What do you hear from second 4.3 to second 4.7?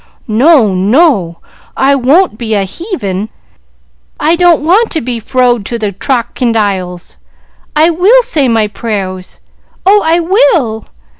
don't